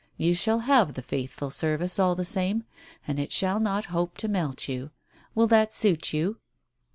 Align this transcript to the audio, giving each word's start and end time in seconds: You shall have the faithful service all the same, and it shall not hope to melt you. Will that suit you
You 0.17 0.33
shall 0.33 0.61
have 0.61 0.95
the 0.95 1.03
faithful 1.03 1.51
service 1.51 1.99
all 1.99 2.15
the 2.15 2.25
same, 2.25 2.63
and 3.07 3.19
it 3.19 3.31
shall 3.31 3.59
not 3.59 3.85
hope 3.93 4.17
to 4.17 4.27
melt 4.27 4.67
you. 4.67 4.89
Will 5.35 5.45
that 5.45 5.71
suit 5.71 6.11
you 6.11 6.39